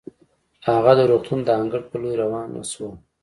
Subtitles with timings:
[0.67, 2.91] هغه د روغتون د انګړ په لورې روانه شوه.